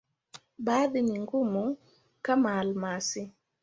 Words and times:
Baadhi 0.57 1.01
ni 1.01 1.19
ngumu, 1.19 1.77
kama 2.21 2.59
almasi. 2.59 3.31